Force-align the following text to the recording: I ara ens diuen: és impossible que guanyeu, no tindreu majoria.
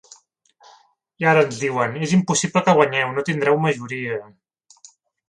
I 1.23 1.27
ara 1.31 1.43
ens 1.47 1.59
diuen: 1.63 1.93
és 2.07 2.15
impossible 2.19 2.63
que 2.71 2.75
guanyeu, 2.79 3.13
no 3.19 3.25
tindreu 3.29 3.61
majoria. 3.67 4.17